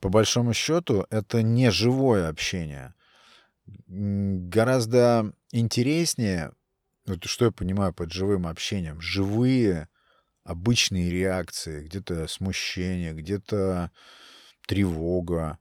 по 0.00 0.08
большому 0.08 0.54
счету 0.54 1.06
это 1.10 1.42
не 1.42 1.70
живое 1.70 2.28
общение. 2.28 2.94
Гораздо 3.86 5.32
интереснее 5.52 6.52
это 7.06 7.28
что 7.28 7.46
я 7.46 7.50
понимаю 7.50 7.92
под 7.92 8.12
живым 8.12 8.46
общением? 8.46 9.00
Живые 9.00 9.88
обычные 10.44 11.10
реакции, 11.10 11.84
где-то 11.84 12.26
смущение, 12.28 13.12
где-то 13.12 13.90
тревога, 14.66 15.58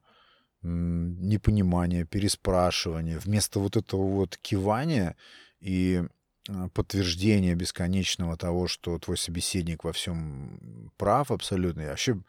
непонимание, 0.62 2.06
переспрашивание. 2.06 3.20
Вместо 3.20 3.60
вот 3.60 3.78
этого 3.78 4.08
вот 4.08 4.38
кивания 4.38 5.16
и 5.60 6.04
а, 6.50 6.70
подтверждения 6.70 7.56
бесконечного 7.56 8.38
того, 8.38 8.68
что 8.68 8.98
твой 9.00 9.18
собеседник 9.18 9.84
во 9.84 9.94
всем 9.94 10.92
прав 10.98 11.32
абсолютно. 11.32 11.82
Я 11.82 11.90
вообще 11.90 12.20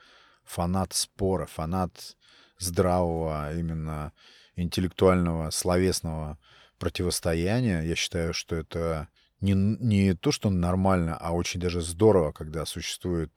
фанат 0.45 0.93
спора, 0.93 1.47
фанат 1.47 2.17
здравого, 2.59 3.55
именно 3.57 4.13
интеллектуального, 4.57 5.51
словесного 5.51 6.39
противостояния. 6.79 7.83
Я 7.83 7.95
считаю, 7.95 8.35
что 8.35 8.57
это 8.57 9.09
не, 9.41 9.53
не 9.53 10.15
то, 10.15 10.33
что 10.33 10.51
нормально, 10.51 11.17
а 11.17 11.33
очень 11.33 11.61
даже 11.61 11.81
здорово, 11.81 12.33
когда 12.33 12.67
существует 12.67 13.31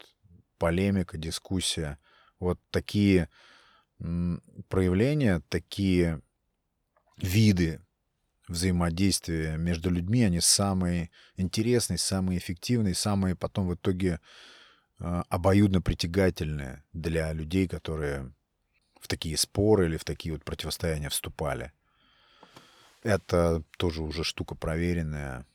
полемика, 0.58 1.18
дискуссия. 1.18 1.98
Вот 2.40 2.60
такие 2.72 3.30
проявления, 4.68 5.42
такие 5.50 6.22
виды 7.18 7.80
взаимодействия 8.48 9.58
между 9.58 9.90
людьми, 9.90 10.24
они 10.24 10.40
самые 10.42 11.10
интересные, 11.38 11.98
самые 11.98 12.40
эффективные, 12.40 12.96
самые 12.96 13.36
потом 13.36 13.68
в 13.68 13.76
итоге 13.76 14.20
э, 15.00 15.24
обоюдно 15.30 15.82
притягательные 15.82 16.84
для 16.94 17.32
людей, 17.34 17.68
которые 17.68 18.32
в 19.00 19.08
такие 19.08 19.38
споры 19.38 19.88
или 19.88 19.98
в 19.98 20.04
такие 20.04 20.34
вот 20.34 20.44
противостояния 20.44 21.10
вступали. 21.10 21.72
Это 23.02 23.64
тоже 23.78 24.02
уже 24.02 24.24
штука 24.24 24.56
проверенная. 24.56 25.46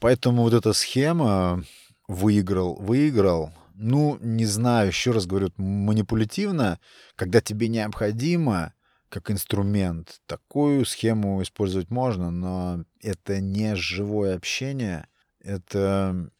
Поэтому 0.00 0.42
вот 0.42 0.52
эта 0.52 0.74
схема 0.74 1.64
выиграл, 2.08 2.76
выиграл, 2.76 3.52
ну, 3.74 4.18
не 4.20 4.44
знаю, 4.44 4.88
еще 4.88 5.12
раз 5.12 5.26
говорю, 5.26 5.50
манипулятивно, 5.56 6.78
когда 7.14 7.40
тебе 7.40 7.68
необходимо 7.68 8.74
как 9.16 9.30
инструмент, 9.30 10.20
такую 10.26 10.84
схему 10.84 11.40
использовать 11.40 11.88
можно, 11.88 12.30
но 12.30 12.84
это 13.00 13.40
не 13.40 13.74
живое 13.74 14.36
общение, 14.36 15.08
это 15.40 16.30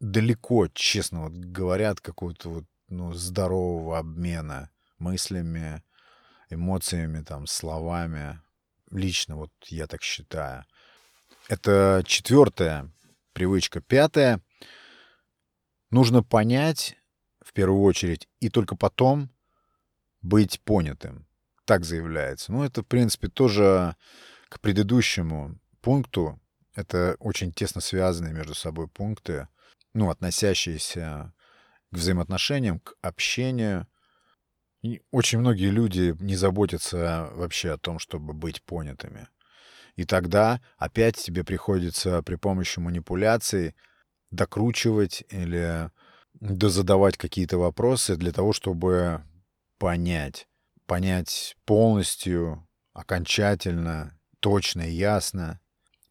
далеко, 0.00 0.68
честно 0.74 1.22
вот 1.22 1.32
говорят, 1.32 2.02
какого-то 2.02 2.50
вот, 2.50 2.64
ну, 2.88 3.14
здорового 3.14 3.96
обмена 3.96 4.70
мыслями, 4.98 5.82
эмоциями, 6.50 7.22
там, 7.22 7.46
словами. 7.46 8.38
Лично 8.90 9.36
вот 9.36 9.50
я 9.68 9.86
так 9.86 10.02
считаю. 10.02 10.66
Это 11.48 12.02
четвертая 12.04 12.92
привычка. 13.32 13.80
Пятая. 13.80 14.42
Нужно 15.90 16.22
понять, 16.22 16.98
в 17.42 17.54
первую 17.54 17.80
очередь, 17.80 18.28
и 18.40 18.50
только 18.50 18.76
потом 18.76 19.30
быть 20.20 20.60
понятым. 20.60 21.25
Так 21.66 21.84
заявляется. 21.84 22.52
Ну, 22.52 22.62
это, 22.62 22.82
в 22.82 22.86
принципе, 22.86 23.28
тоже 23.28 23.96
к 24.48 24.60
предыдущему 24.60 25.58
пункту. 25.80 26.40
Это 26.74 27.16
очень 27.18 27.52
тесно 27.52 27.80
связанные 27.80 28.32
между 28.32 28.54
собой 28.54 28.86
пункты, 28.86 29.48
ну, 29.92 30.08
относящиеся 30.10 31.34
к 31.92 31.96
взаимоотношениям, 31.96 32.78
к 32.78 32.94
общению. 33.02 33.88
И 34.82 35.02
очень 35.10 35.40
многие 35.40 35.70
люди 35.70 36.14
не 36.20 36.36
заботятся 36.36 37.30
вообще 37.32 37.72
о 37.72 37.78
том, 37.78 37.98
чтобы 37.98 38.32
быть 38.32 38.62
понятыми. 38.62 39.28
И 39.96 40.04
тогда 40.04 40.60
опять 40.76 41.16
тебе 41.16 41.42
приходится 41.42 42.22
при 42.22 42.36
помощи 42.36 42.78
манипуляций 42.78 43.74
докручивать 44.30 45.24
или 45.30 45.90
дозадавать 46.34 47.16
какие-то 47.16 47.58
вопросы 47.58 48.16
для 48.16 48.30
того, 48.30 48.52
чтобы 48.52 49.24
понять. 49.78 50.46
Понять 50.86 51.56
полностью, 51.64 52.66
окончательно, 52.92 54.18
точно 54.40 54.82
и 54.82 54.92
ясно. 54.92 55.60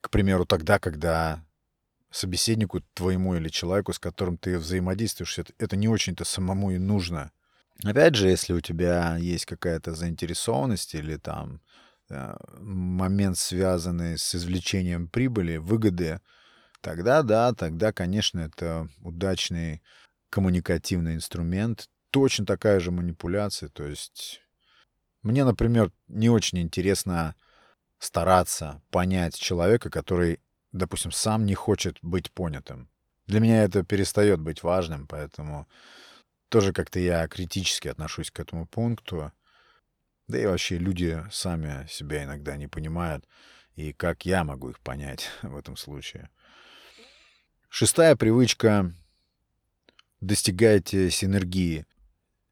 К 0.01 0.09
примеру, 0.09 0.45
тогда, 0.45 0.79
когда 0.79 1.43
собеседнику 2.11 2.81
твоему 2.93 3.35
или 3.35 3.49
человеку, 3.49 3.91
с 3.91 3.99
которым 3.99 4.38
ты 4.38 4.57
взаимодействуешь, 4.57 5.39
это, 5.57 5.75
не 5.75 5.88
очень-то 5.88 6.23
самому 6.23 6.71
и 6.71 6.77
нужно. 6.77 7.31
Опять 7.83 8.15
же, 8.15 8.29
если 8.29 8.53
у 8.53 8.61
тебя 8.61 9.17
есть 9.17 9.45
какая-то 9.45 9.93
заинтересованность 9.93 10.95
или 10.95 11.17
там 11.17 11.61
э, 12.09 12.35
момент, 12.59 13.38
связанный 13.38 14.17
с 14.17 14.33
извлечением 14.33 15.09
прибыли, 15.09 15.57
выгоды, 15.57 16.21
тогда 16.79 17.21
да, 17.21 17.53
тогда, 17.53 17.91
конечно, 17.91 18.39
это 18.39 18.88
удачный 19.01 19.81
коммуникативный 20.29 21.15
инструмент, 21.15 21.89
точно 22.11 22.45
такая 22.45 22.79
же 22.79 22.91
манипуляция. 22.91 23.67
То 23.69 23.85
есть 23.85 24.41
мне, 25.25 25.43
например, 25.43 25.91
не 26.07 26.29
очень 26.29 26.59
интересно 26.59 27.35
стараться 27.99 28.81
понять 28.91 29.35
человека, 29.35 29.89
который 29.89 30.39
допустим, 30.75 31.11
сам 31.11 31.45
не 31.45 31.55
хочет 31.55 31.97
быть 32.01 32.31
понятым. 32.31 32.89
Для 33.27 33.39
меня 33.39 33.63
это 33.63 33.83
перестает 33.83 34.39
быть 34.39 34.61
важным, 34.61 35.07
поэтому 35.07 35.67
тоже 36.49 36.73
как-то 36.73 36.99
я 36.99 37.27
критически 37.27 37.88
отношусь 37.88 38.29
к 38.29 38.39
этому 38.39 38.67
пункту. 38.67 39.31
Да 40.27 40.38
и 40.38 40.45
вообще 40.45 40.77
люди 40.77 41.23
сами 41.31 41.88
себя 41.88 42.23
иногда 42.23 42.57
не 42.57 42.67
понимают, 42.67 43.25
и 43.75 43.93
как 43.93 44.25
я 44.25 44.43
могу 44.43 44.69
их 44.69 44.79
понять 44.79 45.29
в 45.41 45.55
этом 45.55 45.77
случае. 45.77 46.29
Шестая 47.69 48.15
привычка— 48.15 48.93
достигайте 50.21 51.09
синергии. 51.09 51.85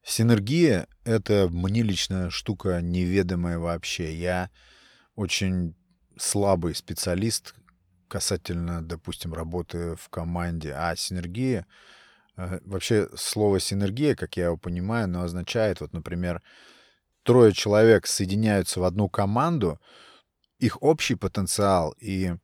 Синергия— 0.04 0.86
это 1.04 1.48
мне 1.50 1.82
лично 1.82 2.28
штука 2.28 2.80
неведомая 2.82 3.58
вообще. 3.58 4.14
Я 4.14 4.50
очень 5.16 5.74
слабый 6.18 6.74
специалист, 6.74 7.54
касательно, 8.08 8.82
допустим, 8.82 9.32
работы 9.32 9.96
в 9.96 10.10
команде. 10.10 10.74
А 10.74 10.94
синергия, 10.94 11.66
э, 12.36 12.60
вообще 12.66 13.08
слово 13.16 13.60
синергия, 13.60 14.14
как 14.14 14.36
я 14.36 14.46
его 14.46 14.58
понимаю, 14.58 15.04
оно 15.04 15.22
означает, 15.22 15.80
вот, 15.80 15.94
например, 15.94 16.42
трое 17.22 17.54
человек 17.54 18.06
соединяются 18.06 18.80
в 18.80 18.84
одну 18.84 19.08
команду, 19.08 19.80
их 20.58 20.82
общий 20.82 21.14
потенциал 21.14 21.94
и 21.98 22.34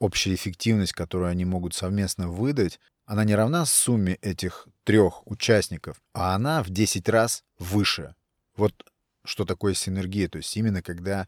общая 0.00 0.34
эффективность, 0.34 0.92
которую 0.92 1.30
они 1.30 1.44
могут 1.44 1.74
совместно 1.74 2.28
выдать, 2.28 2.80
она 3.08 3.24
не 3.24 3.34
равна 3.34 3.64
сумме 3.64 4.16
этих 4.16 4.68
трех 4.84 5.26
участников, 5.26 5.96
а 6.12 6.34
она 6.34 6.62
в 6.62 6.68
10 6.68 7.08
раз 7.08 7.42
выше. 7.58 8.14
Вот 8.54 8.74
что 9.24 9.46
такое 9.46 9.72
синергия. 9.72 10.28
То 10.28 10.36
есть 10.36 10.54
именно 10.58 10.82
когда 10.82 11.26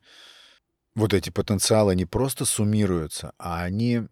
вот 0.94 1.14
эти 1.14 1.30
потенциалы 1.30 1.94
не 1.94 2.04
просто 2.04 2.44
суммируются, 2.44 3.32
а 3.38 3.62
они 3.62 4.02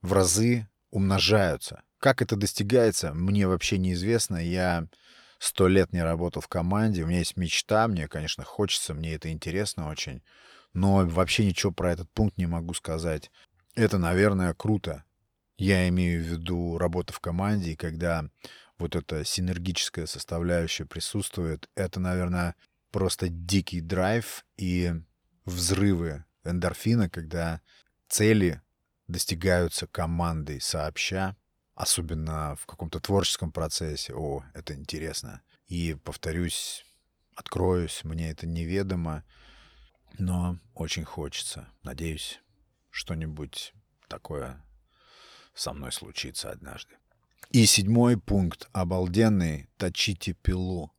в 0.00 0.14
разы 0.14 0.68
умножаются. 0.90 1.82
Как 1.98 2.22
это 2.22 2.34
достигается, 2.34 3.12
мне 3.12 3.46
вообще 3.46 3.76
неизвестно. 3.76 4.36
Я 4.36 4.88
сто 5.38 5.68
лет 5.68 5.92
не 5.92 6.02
работал 6.02 6.40
в 6.40 6.48
команде, 6.48 7.02
у 7.02 7.06
меня 7.06 7.18
есть 7.18 7.36
мечта, 7.36 7.86
мне, 7.88 8.08
конечно, 8.08 8.42
хочется, 8.42 8.94
мне 8.94 9.12
это 9.12 9.30
интересно 9.30 9.90
очень, 9.90 10.22
но 10.72 11.06
вообще 11.06 11.44
ничего 11.44 11.72
про 11.72 11.92
этот 11.92 12.10
пункт 12.10 12.38
не 12.38 12.46
могу 12.46 12.72
сказать. 12.72 13.30
Это, 13.74 13.98
наверное, 13.98 14.54
круто. 14.54 15.04
Я 15.58 15.88
имею 15.88 16.22
в 16.22 16.26
виду 16.26 16.78
работу 16.78 17.12
в 17.12 17.18
команде, 17.18 17.76
когда 17.76 18.24
вот 18.78 18.94
эта 18.94 19.24
синергическая 19.24 20.06
составляющая 20.06 20.86
присутствует, 20.86 21.68
это, 21.74 21.98
наверное, 21.98 22.54
просто 22.92 23.28
дикий 23.28 23.80
драйв 23.80 24.44
и 24.56 24.92
взрывы 25.44 26.24
эндорфина, 26.44 27.10
когда 27.10 27.60
цели 28.08 28.62
достигаются 29.08 29.88
командой 29.88 30.60
сообща, 30.60 31.36
особенно 31.74 32.54
в 32.54 32.66
каком-то 32.66 33.00
творческом 33.00 33.50
процессе. 33.50 34.14
О, 34.14 34.44
это 34.54 34.74
интересно. 34.74 35.42
И, 35.66 35.96
повторюсь, 36.04 36.84
откроюсь, 37.34 38.04
мне 38.04 38.30
это 38.30 38.46
неведомо, 38.46 39.24
но 40.18 40.60
очень 40.74 41.04
хочется. 41.04 41.68
Надеюсь, 41.82 42.40
что-нибудь 42.90 43.74
такое 44.06 44.62
со 45.58 45.72
мной 45.72 45.90
случится 45.92 46.50
однажды. 46.50 46.96
И 47.50 47.66
седьмой 47.66 48.16
пункт. 48.16 48.68
Обалденный. 48.72 49.68
Точите 49.76 50.34
пилу. 50.34 50.92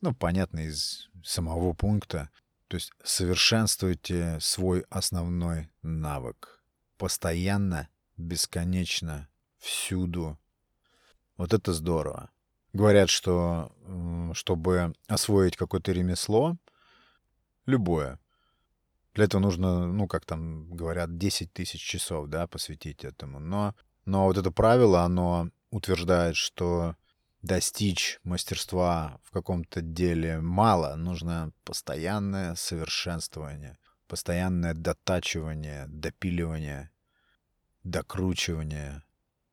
Ну, 0.00 0.14
понятно 0.14 0.60
из 0.60 1.10
самого 1.22 1.74
пункта. 1.74 2.30
То 2.68 2.76
есть 2.76 2.92
совершенствуйте 3.02 4.38
свой 4.40 4.84
основной 4.88 5.70
навык. 5.82 6.62
Постоянно, 6.96 7.88
бесконечно, 8.16 9.28
всюду. 9.58 10.38
Вот 11.36 11.52
это 11.52 11.72
здорово. 11.72 12.30
Говорят, 12.72 13.10
что 13.10 13.70
чтобы 14.34 14.94
освоить 15.08 15.56
какое-то 15.56 15.92
ремесло, 15.92 16.56
любое, 17.66 18.18
для 19.14 19.24
этого 19.26 19.40
нужно, 19.40 19.86
ну, 19.86 20.08
как 20.08 20.24
там 20.24 20.68
говорят, 20.70 21.16
10 21.16 21.52
тысяч 21.52 21.80
часов, 21.80 22.28
да, 22.28 22.48
посвятить 22.48 23.04
этому. 23.04 23.38
Но, 23.38 23.74
но 24.04 24.24
вот 24.24 24.36
это 24.36 24.50
правило, 24.50 25.02
оно 25.02 25.50
утверждает, 25.70 26.34
что 26.36 26.96
достичь 27.40 28.18
мастерства 28.24 29.20
в 29.22 29.30
каком-то 29.30 29.82
деле 29.82 30.40
мало, 30.40 30.96
нужно 30.96 31.52
постоянное 31.64 32.56
совершенствование, 32.56 33.78
постоянное 34.08 34.74
дотачивание, 34.74 35.86
допиливание, 35.86 36.90
докручивание, 37.84 39.04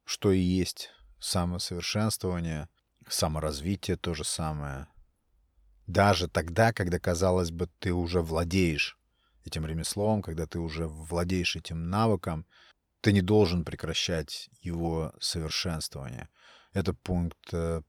что 0.05 0.31
и 0.31 0.39
есть 0.39 0.89
самосовершенствование, 1.19 2.67
саморазвитие 3.07 3.97
то 3.97 4.15
же 4.15 4.23
самое. 4.23 4.87
Даже 5.85 6.27
тогда, 6.27 6.73
когда, 6.73 6.97
казалось 6.97 7.51
бы, 7.51 7.67
ты 7.79 7.93
уже 7.93 8.21
владеешь 8.21 8.97
этим 9.45 9.65
ремеслом, 9.65 10.21
когда 10.21 10.45
ты 10.45 10.59
уже 10.59 10.87
владеешь 10.87 11.55
этим 11.55 11.89
навыком, 11.89 12.45
ты 13.01 13.11
не 13.13 13.21
должен 13.21 13.65
прекращать 13.65 14.49
его 14.61 15.13
совершенствование— 15.19 16.29
это 16.73 16.93
пункт, 16.93 17.53
э, 17.53 17.81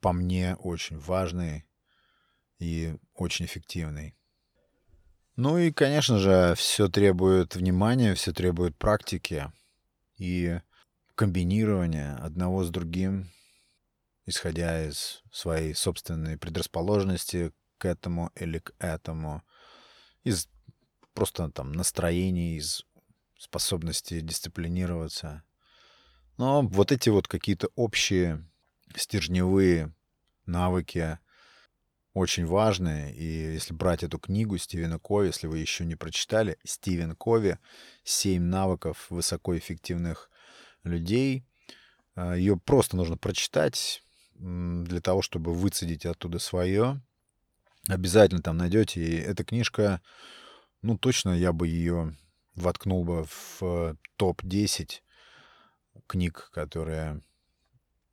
по 0.00 0.12
мне, 0.12 0.56
очень 0.56 0.98
важный 0.98 1.66
и 2.58 2.96
очень 3.14 3.44
эффективный. 3.44 4.16
Ну 5.36 5.58
и, 5.58 5.72
конечно 5.72 6.18
же, 6.18 6.54
все 6.56 6.88
требует 6.88 7.56
внимания, 7.56 8.14
все 8.14 8.32
требует 8.32 8.76
практики 8.78 9.52
и 10.16 10.60
комбинирования 11.16 12.16
одного 12.16 12.64
с 12.64 12.70
другим, 12.70 13.30
исходя 14.26 14.86
из 14.86 15.22
своей 15.32 15.74
собственной 15.74 16.38
предрасположенности 16.38 17.52
к 17.78 17.84
этому 17.84 18.30
или 18.36 18.60
к 18.60 18.72
этому, 18.78 19.42
из 20.22 20.48
просто 21.14 21.48
там 21.50 21.72
настроений, 21.72 22.56
из 22.56 22.84
способности 23.38 24.20
дисциплинироваться— 24.20 25.42
но 26.36 26.62
вот 26.62 26.90
эти 26.90 27.08
вот 27.10 27.28
какие-то 27.28 27.68
общие 27.76 28.44
стержневые 28.96 29.92
навыки 30.46 31.18
очень 32.12 32.46
важные. 32.46 33.14
И 33.14 33.52
если 33.54 33.72
брать 33.72 34.02
эту 34.02 34.18
книгу 34.18 34.58
Стивена 34.58 34.98
Кови, 34.98 35.28
если 35.28 35.46
вы 35.46 35.58
еще 35.58 35.84
не 35.84 35.96
прочитали, 35.96 36.58
Стивен 36.64 37.14
Кови 37.16 37.58
«Семь 38.02 38.42
навыков 38.42 39.06
высокоэффективных 39.10 40.30
людей», 40.82 41.44
э, 42.16 42.34
ее 42.36 42.56
просто 42.56 42.96
нужно 42.96 43.16
прочитать 43.16 44.02
для 44.34 45.00
того, 45.00 45.22
чтобы 45.22 45.54
выцедить 45.54 46.06
оттуда 46.06 46.40
свое. 46.40 47.00
Обязательно 47.88 48.42
там 48.42 48.56
найдете. 48.56 49.00
И 49.00 49.16
эта 49.16 49.44
книжка, 49.44 50.00
ну, 50.84 50.98
точно 50.98 51.30
я 51.30 51.54
бы 51.54 51.66
ее 51.66 52.14
воткнул 52.54 53.04
бы 53.04 53.24
в 53.24 53.96
топ-10 54.16 55.00
книг, 56.06 56.50
которые, 56.52 57.22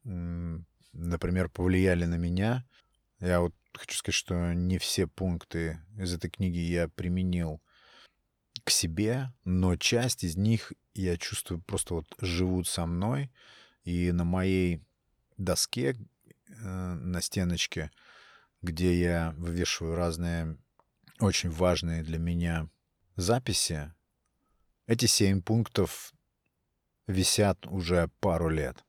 например, 0.04 1.50
повлияли 1.50 2.06
на 2.06 2.16
меня. 2.16 2.66
Я 3.20 3.42
вот 3.42 3.54
хочу 3.74 3.98
сказать, 3.98 4.16
что 4.16 4.54
не 4.54 4.78
все 4.78 5.06
пункты 5.06 5.82
из 5.98 6.14
этой 6.14 6.30
книги 6.30 6.60
я 6.60 6.88
применил 6.88 7.62
к 8.64 8.70
себе, 8.70 9.34
но 9.44 9.76
часть 9.76 10.24
из 10.24 10.38
них 10.38 10.72
я 10.94 11.18
чувствую 11.18 11.62
просто 11.62 11.96
вот 11.96 12.16
живут 12.22 12.70
со 12.70 12.86
мной. 12.86 13.32
И 13.84 14.14
на 14.14 14.24
моей 14.24 14.82
доске, 15.38 15.98
э, 16.48 16.64
на 16.64 17.22
стеночке, 17.22 17.92
где 18.62 18.98
я 18.98 19.34
вывешиваю 19.36 19.96
разные 19.96 20.58
очень 21.22 21.52
важные 21.52 22.04
для 22.04 22.18
меня 22.18 22.68
записи, 23.16 23.94
эти 24.88 25.06
семь 25.06 25.42
пунктов 25.42 26.14
висят 27.08 27.66
уже 27.68 28.10
пару 28.20 28.50
лет. 28.50 28.84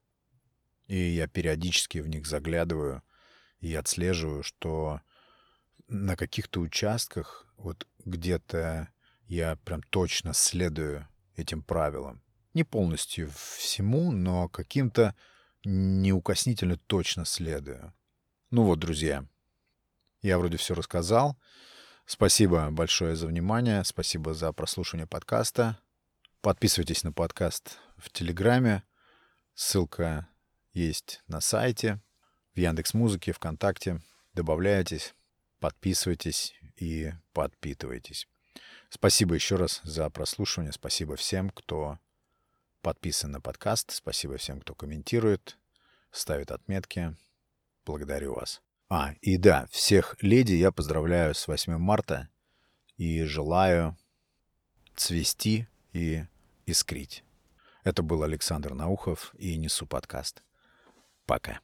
И 0.87 0.97
я 0.97 1.29
периодически 1.29 1.99
в 1.99 2.09
них 2.09 2.27
заглядываю 2.27 3.03
и 3.61 3.75
отслеживаю, 3.75 4.42
что 4.42 5.01
на 5.88 6.16
каких-то 6.16 6.61
участках, 6.61 7.47
вот 7.57 7.87
где-то 8.05 8.88
я 9.27 9.57
прям 9.57 9.83
точно 9.83 10.33
следую 10.33 11.07
этим 11.37 11.62
правилам. 11.62 12.23
Не 12.55 12.64
полностью 12.64 13.31
всему, 13.31 14.11
но 14.11 14.49
каким-то 14.49 15.14
неукоснительно 15.64 16.77
точно 16.77 17.25
следую. 17.25 17.95
Ну 18.51 18.64
вот, 18.64 18.79
друзья, 18.79 19.27
я 20.21 20.38
вроде 20.38 20.57
все 20.57 20.75
рассказал. 20.75 21.38
Спасибо 22.07 22.71
большое 22.71 23.17
за 23.17 23.27
внимание, 23.27 23.85
спасибо 23.85 24.35
за 24.35 24.53
прослушивание 24.53 25.07
подкаста. 25.07 25.79
Подписывайтесь 26.41 27.05
на 27.05 27.12
подкаст 27.12 27.79
в 27.97 28.11
Телеграме. 28.11 28.83
Ссылка 29.55 30.29
есть 30.73 31.23
на 31.29 31.41
сайте, 31.41 32.01
в 32.55 32.59
Яндекс 32.59 32.95
Музыке, 32.95 33.33
ВКонтакте. 33.33 34.01
Добавляйтесь, 34.35 35.15
подписывайтесь 35.61 36.55
и 36.77 37.12
подпитывайтесь. 37.33 38.27
Спасибо 38.88 39.35
еще 39.35 39.57
раз 39.57 39.81
за 39.85 40.11
прослушивание. 40.11 40.73
Спасибо 40.73 41.17
всем, 41.17 41.51
кто 41.51 41.99
подписан 42.83 43.31
на 43.31 43.41
подкаст. 43.41 43.93
Спасибо 43.93 44.37
всем, 44.37 44.61
кто 44.61 44.75
комментирует, 44.75 45.59
ставит 46.11 46.51
отметки. 46.51 47.17
Благодарю 47.85 48.35
вас. 48.35 48.61
А, 48.95 49.15
и 49.23 49.39
да, 49.39 49.69
всех 49.71 50.17
леди 50.21 50.53
я 50.53 50.71
поздравляю 50.71 51.35
с 51.35 51.49
8 51.49 51.79
марта 51.79 52.29
и 52.99 53.23
желаю 53.23 53.97
цвести 54.95 55.67
и 55.95 56.27
искрить. 56.67 57.25
Это 57.85 58.03
был 58.03 58.23
Александр 58.23 58.75
Наухов 58.75 59.35
и 59.39 59.57
Несу 59.57 59.87
подкаст. 59.87 60.43
Пока. 61.25 61.61